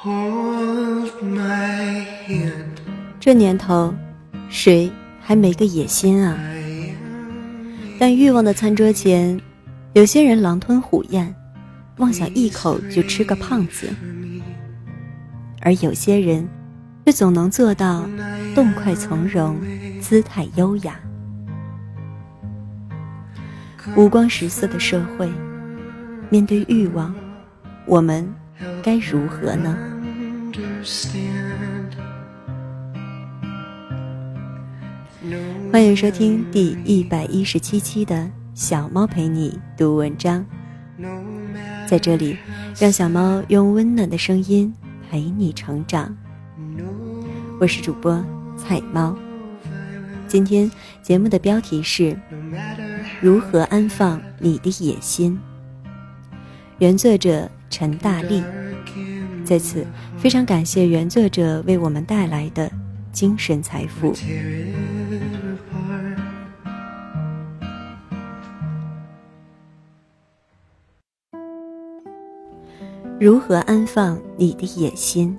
[0.00, 2.78] Hold my hand
[3.18, 3.92] 这年头，
[4.48, 4.88] 谁
[5.20, 6.38] 还没个野心啊？
[7.98, 9.40] 但欲望的餐桌前，
[9.94, 11.34] 有些人狼吞虎咽，
[11.96, 13.88] 妄想一口就吃个胖子；
[15.62, 16.48] 而有些人，
[17.04, 18.08] 却总能做到
[18.54, 19.56] 动快从容，
[20.00, 20.94] 姿态优雅。
[23.96, 25.28] 五光十色的社会，
[26.30, 27.12] 面对欲望，
[27.84, 28.32] 我们
[28.80, 29.76] 该如何呢？
[35.72, 40.46] 欢迎收听第一百一十七期的小猫陪你读文章。
[41.88, 42.36] 在这里，
[42.78, 44.72] 让小猫用温暖的声音
[45.10, 46.16] 陪你成长。
[47.58, 48.24] 我是主播
[48.56, 49.16] 菜猫。
[50.28, 50.70] 今天
[51.02, 52.16] 节目的标题是：
[53.20, 55.36] 如何安放你的野心？
[56.78, 58.44] 原作者陈大力。
[59.48, 59.82] 在此，
[60.18, 62.70] 非常感谢原作者为我们带来的
[63.12, 64.12] 精神财富。
[73.18, 75.34] 如何安放你的野心？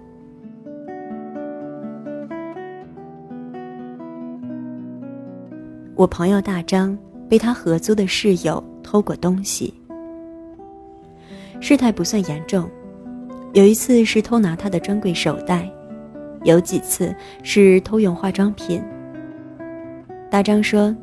[5.94, 6.98] 我朋友大张
[7.30, 9.72] 被他合租的室友偷过东西，
[11.62, 12.68] 事态不算严重。
[13.54, 15.70] 有一次是偷拿他的专柜手袋，
[16.44, 18.84] 有几次是偷用化妆品。
[20.30, 20.96] 大张说，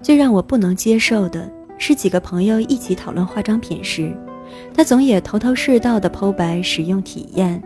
[0.00, 4.16] 最让我不能接受的是几个朋友一起讨论化妆品时，
[4.72, 7.60] 他总也头头是道的剖白使用体验。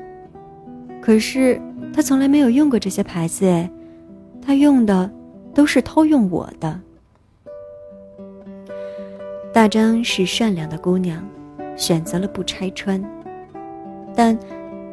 [1.02, 1.60] 可是
[1.92, 3.70] 他从来没有用过这些牌子，哎，
[4.40, 5.10] 他用的
[5.54, 6.80] 都是偷用我的。
[9.52, 11.22] 大张是善良的姑娘，
[11.76, 13.02] 选择了不拆穿。
[14.18, 14.36] 但，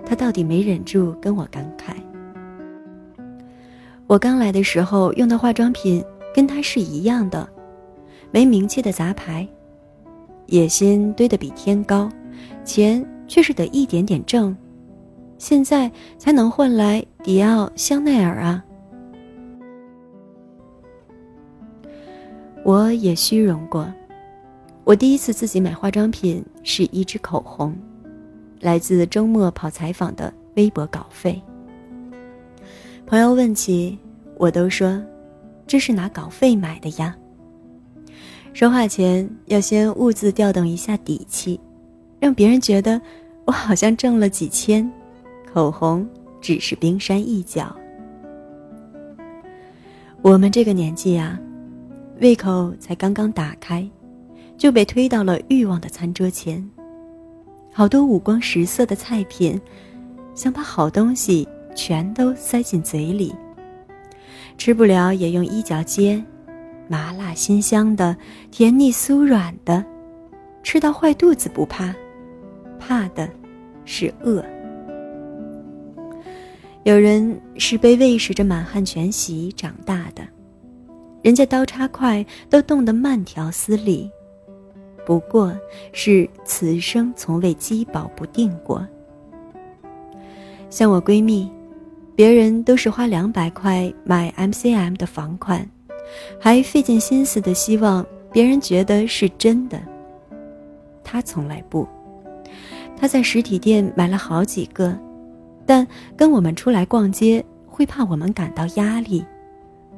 [0.06, 1.96] 他到底没忍住跟我感慨。
[4.06, 7.50] 我刚来的时候用的化妆品跟他是一样的，
[8.30, 9.48] 没名气的杂牌，
[10.46, 12.08] 野心堆得比天高，
[12.64, 14.56] 钱却是得一点点挣，
[15.40, 18.64] 现在才能换来迪奥、香奈儿啊！
[22.64, 23.92] 我也虚荣过，
[24.84, 27.76] 我第一次自己买化妆品是一支口红。
[28.60, 31.42] 来自周末跑采访的微博稿费。
[33.06, 33.98] 朋友问起，
[34.38, 35.02] 我都说，
[35.68, 37.16] 这是拿稿费买的呀。
[38.54, 41.60] 说话前要先兀自调动一下底气，
[42.20, 43.00] 让别人觉得
[43.46, 44.90] 我好像挣了几千，
[45.54, 46.08] 口红
[46.40, 47.76] 只是冰山一角。
[50.22, 51.40] 我们这个年纪啊，
[52.22, 53.88] 胃口才刚刚打开，
[54.58, 56.68] 就被推到了欲望的餐桌前。
[57.78, 59.60] 好多五光十色的菜品，
[60.34, 63.36] 想把好东西全都塞进嘴里。
[64.58, 66.24] 吃不了也用衣角接，
[66.88, 68.16] 麻辣辛香的，
[68.50, 69.84] 甜腻酥软的，
[70.64, 71.94] 吃到坏肚子不怕，
[72.80, 73.30] 怕的
[73.84, 74.42] 是饿。
[76.84, 80.26] 有人是被喂食着满汉全席长大的，
[81.22, 84.10] 人家刀叉筷都冻得慢条斯理。
[85.06, 85.56] 不过
[85.92, 88.86] 是此生从未饥饱不定过。
[90.70, 91.50] 像我闺蜜，
[92.16, 95.70] 别人都是花两百块买 MCM 的房款，
[96.40, 99.80] 还费尽心思的希望别人觉得是真的。
[101.04, 101.88] 她从来不，
[102.98, 104.98] 她在实体店买了好几个，
[105.66, 109.24] 但跟我们出来逛街会怕我们感到压力，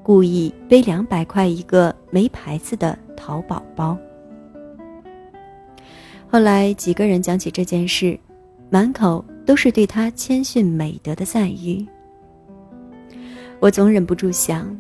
[0.03, 3.97] 故意背两百块一个没牌子的淘宝包。
[6.29, 8.19] 后来几个人讲起这件事，
[8.69, 11.85] 满口都是对他谦逊美德的赞誉。
[13.59, 14.77] 我总忍不住想，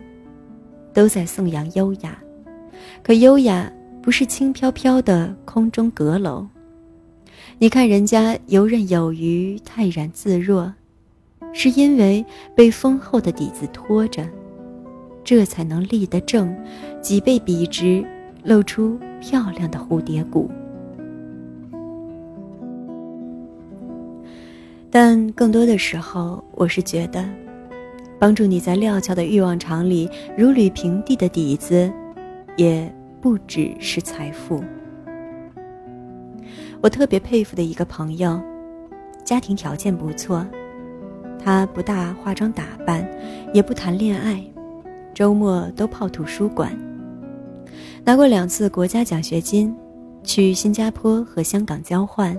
[0.93, 2.17] 都在颂扬优雅，
[3.01, 3.71] 可优雅
[4.01, 6.45] 不是轻飘飘的空中阁楼。
[7.57, 10.71] 你看人家游刃有余、泰然自若，
[11.53, 12.23] 是因为
[12.55, 14.27] 被丰厚的底子托着，
[15.23, 16.53] 这才能立得正，
[17.01, 18.05] 脊背笔直，
[18.43, 20.51] 露出漂亮的蝴蝶骨。
[24.89, 27.23] 但更多的时候，我是觉得，
[28.17, 31.91] 帮助你在料峭的欲望场里如履平地的底子，
[32.55, 32.91] 也
[33.21, 34.63] 不只是财富。
[36.81, 38.39] 我特别佩服的一个朋友，
[39.25, 40.45] 家庭条件不错，
[41.43, 43.05] 他不大化妆打扮，
[43.53, 44.41] 也不谈恋爱，
[45.13, 46.71] 周末都泡图书馆，
[48.05, 49.75] 拿过两次国家奖学金，
[50.23, 52.37] 去新加坡和香港交换。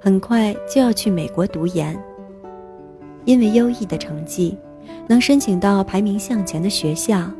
[0.00, 1.98] 很快就要去美国读研，
[3.24, 4.56] 因为优异的成绩，
[5.08, 7.30] 能申请到排名向前的学校，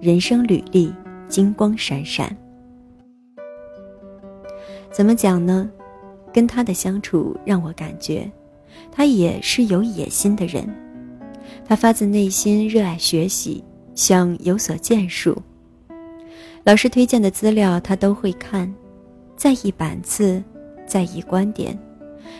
[0.00, 0.92] 人生履历
[1.28, 2.34] 金光闪闪。
[4.90, 5.70] 怎么讲呢？
[6.32, 8.30] 跟他的相处让我感觉，
[8.92, 10.68] 他也是有野心的人。
[11.64, 13.64] 他发自内心热爱学习，
[13.94, 15.36] 想有所建树。
[16.64, 18.72] 老师推荐的资料他都会看，
[19.34, 20.42] 在意版次，
[20.86, 21.78] 在意观点，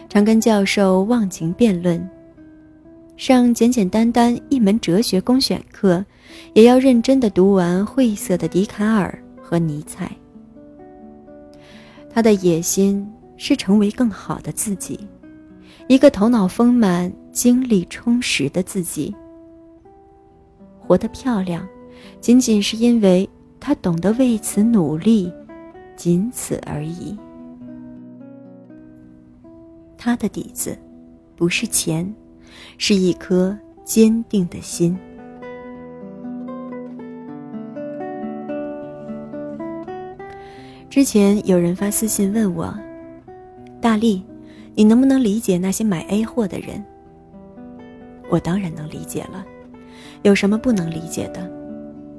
[0.08, 2.08] 常跟教授忘情辩论。
[3.16, 6.04] 上简简单单一门哲学公选课，
[6.52, 10.10] 也要认真的读完晦涩的笛卡尔和尼采。
[12.10, 13.06] 他的野心
[13.36, 15.00] 是成为更好的自己，
[15.88, 19.14] 一个头脑丰满、精力充实的自己。
[20.78, 21.66] 活得漂亮，
[22.20, 23.28] 仅仅是因为
[23.58, 25.32] 他懂得为此努力，
[25.96, 27.16] 仅此而已。
[29.98, 30.78] 他的底子，
[31.34, 32.14] 不是钱。
[32.78, 34.96] 是一颗坚定的心。
[40.88, 42.74] 之前有人发私信问我
[43.80, 44.24] ：“大力，
[44.74, 46.82] 你能不能理解那些买 A 货的人？”
[48.30, 49.44] 我当然能理解了，
[50.22, 51.50] 有什么不能理解的？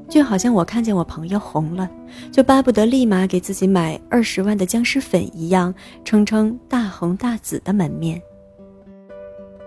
[0.09, 1.89] 就好像我看见我朋友红了，
[2.31, 5.74] 就巴不得立马给自己买二十万的僵尸粉一样，
[6.06, 8.21] 撑撑大红大紫的门面。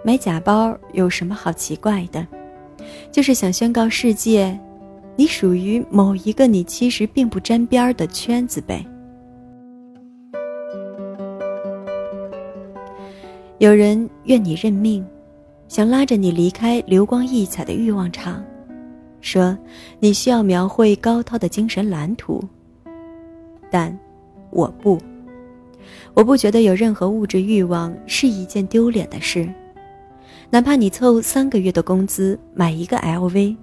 [0.03, 2.27] 买假包有什么好奇怪的？
[3.13, 4.59] 就是想宣告世界，
[5.15, 8.85] 你属于某一个你其实并不沾边儿的圈子呗。
[13.59, 15.07] 有人愿你认命，
[15.69, 18.43] 想拉着你离开流光溢彩的欲望场，
[19.21, 19.57] 说
[19.99, 22.43] 你需要描绘高涛的精神蓝图。
[23.71, 23.97] 但，
[24.51, 24.99] 我不，
[26.15, 29.49] 我不觉得有任何物质欲望是一件丢脸的事。
[30.51, 33.57] 哪怕你凑三个月的工资买一个 LV，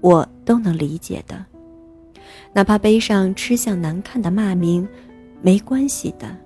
[0.00, 1.44] 我都能理解的。
[2.52, 4.86] 哪怕背上吃相难看的骂名，
[5.42, 6.36] 没关系的。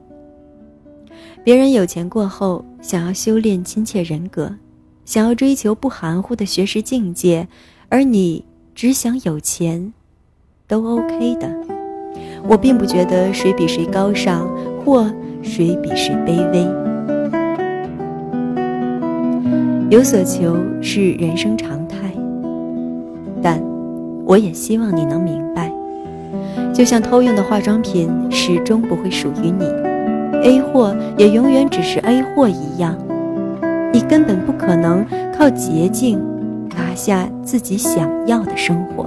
[1.45, 4.51] 别人有钱过后想要修炼亲切人格，
[5.05, 7.47] 想要追求不含糊的学识境界，
[7.89, 8.43] 而你
[8.75, 9.93] 只想有钱，
[10.67, 11.49] 都 OK 的。
[12.49, 14.49] 我并不觉得谁比谁高尚，
[14.85, 15.05] 或
[15.43, 16.67] 谁比谁卑微。
[19.91, 21.99] 有所求是人生常态，
[23.43, 23.63] 但
[24.25, 25.71] 我也希望你能明白，
[26.73, 29.65] 就像偷用的化妆品始终不会属于你
[30.43, 32.97] ，A 货也永远只是 A 货一样，
[33.93, 35.05] 你根本不可能
[35.37, 36.19] 靠捷径
[36.95, 39.07] 下自己想要的生活。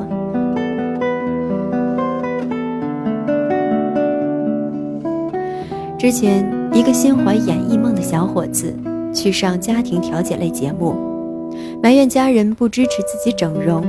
[5.98, 8.74] 之前，一个心怀演艺梦的小伙子。
[9.14, 10.94] 去上家庭调解类节目，
[11.82, 13.82] 埋怨家人不支持自己整容，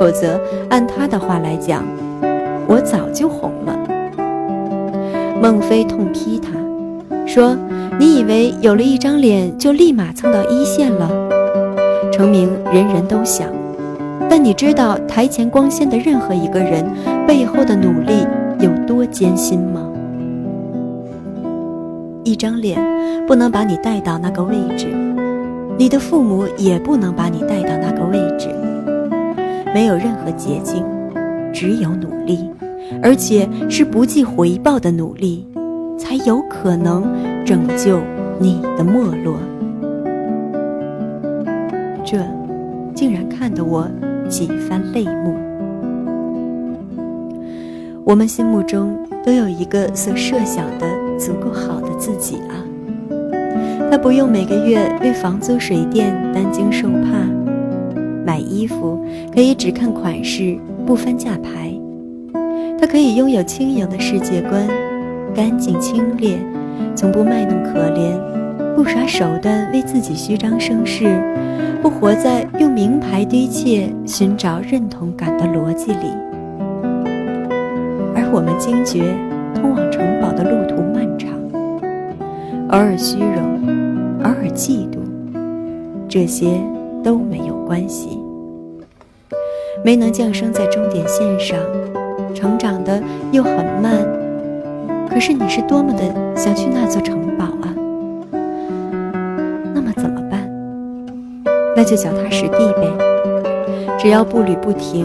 [0.00, 1.84] 否则按他的话来讲，
[2.66, 3.78] 我早就红了。
[5.40, 6.50] 孟非痛批他，
[7.24, 7.56] 说
[8.00, 11.08] ：“你以为有了一张脸就立马蹭到一线了？
[12.12, 13.48] 成名人人都想，
[14.28, 16.84] 但你知道台前光鲜的任何一个人
[17.26, 18.26] 背后的努力
[18.60, 19.80] 有多艰辛吗？”
[22.24, 22.78] 一张脸
[23.26, 24.86] 不能把你带到那个位置，
[25.76, 28.48] 你的父母也不能把你带到那个位置。
[29.74, 30.84] 没有任何捷径，
[31.52, 32.48] 只有努力，
[33.02, 35.46] 而且是不计回报的努力，
[35.98, 37.04] 才有可能
[37.44, 37.98] 拯救
[38.38, 39.34] 你的没落。
[42.12, 42.18] 这，
[42.94, 43.88] 竟然看得我
[44.28, 45.34] 几番泪目。
[48.04, 50.86] 我们心目中都有一个所设想的。
[51.18, 52.58] 足够好的自己啊，
[53.88, 57.24] 他不用每个月为房租水电担惊受怕，
[58.26, 59.00] 买衣服
[59.32, 61.72] 可以只看款式不翻价牌，
[62.80, 64.66] 他可以拥有轻盈的世界观，
[65.32, 66.38] 干净清冽，
[66.96, 71.04] 从不卖弄可怜，不耍手段为自己虚张声势，
[71.82, 76.06] 不活在用名牌堆砌寻找认同感的逻辑里，
[78.14, 79.16] 而我们惊觉
[79.52, 81.30] 通往城堡的路途漫长。
[82.68, 84.98] 偶尔虚荣，偶尔嫉妒，
[86.08, 86.60] 这些
[87.02, 88.16] 都没有关系。
[89.84, 91.58] 没能降生在终点线上，
[92.32, 94.06] 成长的又很慢。
[95.10, 97.46] 可是你是多么的想去那座城堡
[101.82, 102.86] 那就脚踏实地呗。
[103.98, 105.04] 只要步履不停，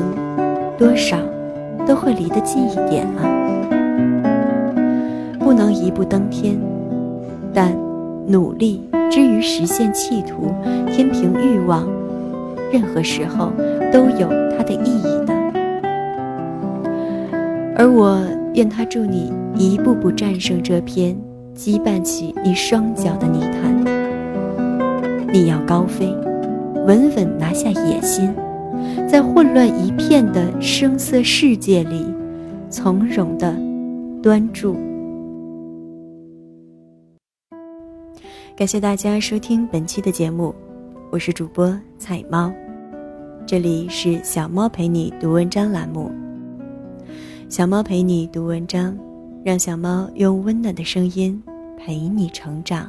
[0.77, 1.17] 多少
[1.87, 3.25] 都会离得近一点啊。
[5.39, 6.55] 不能一步登天。
[7.51, 7.75] 但
[8.27, 10.53] 努力之于实现企图、
[10.85, 11.83] 天平欲望，
[12.71, 13.51] 任何时候
[13.91, 15.33] 都有它的意义的。
[17.75, 18.19] 而我
[18.53, 21.17] 愿他助你一步步战胜这片
[21.55, 23.83] 羁绊起你双脚的泥潭。
[25.33, 26.15] 你要高飞，
[26.87, 28.33] 稳稳拿下野心，
[29.09, 32.05] 在混乱一片的声色世界里，
[32.69, 33.53] 从容的
[34.23, 34.73] 端住。
[38.55, 40.55] 感谢大家收听本期的节目，
[41.11, 42.53] 我是主播彩猫，
[43.45, 46.09] 这里是小猫陪你读文章栏目。
[47.49, 48.97] 小猫陪你读文章，
[49.43, 51.43] 让小猫用温暖的声音
[51.77, 52.87] 陪你成长。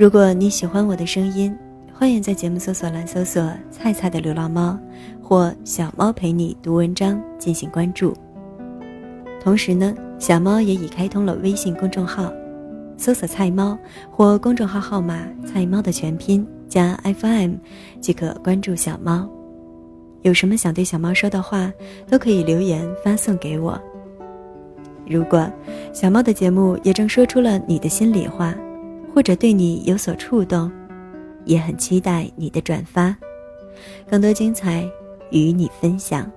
[0.00, 1.54] 如果你喜欢我的声音，
[1.92, 4.78] 欢迎在节目搜索栏搜索“菜菜的流浪猫”
[5.22, 8.14] 或“小猫陪你读文章”进行关注。
[9.42, 12.32] 同时呢，小猫也已开通了微信公众号，
[12.96, 13.78] 搜索“菜猫”
[14.10, 17.56] 或公众号号码“菜猫”的全拼加 FM，
[18.00, 19.28] 即可关注小猫。
[20.22, 21.70] 有什么想对小猫说的话，
[22.08, 23.78] 都可以留言发送给我。
[25.06, 25.46] 如果
[25.92, 28.54] 小猫的节目也正说出了你的心里话，
[29.14, 30.70] 或者对你有所触动，
[31.44, 33.16] 也很期待你的转发，
[34.08, 34.88] 更多精彩
[35.30, 36.30] 与你分享。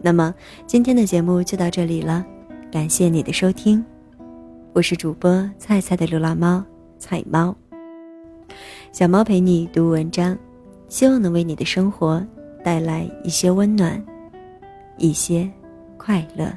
[0.00, 0.34] 那么
[0.66, 2.24] 今天的节目就到这里了，
[2.70, 3.84] 感谢你的收听，
[4.72, 6.64] 我是主播菜菜的流浪猫
[6.98, 7.54] 菜猫，
[8.92, 10.36] 小猫陪你读文章。
[10.88, 12.26] 希望能为你的生活
[12.64, 14.02] 带来一些温暖，
[14.96, 15.46] 一些
[15.98, 16.50] 快乐。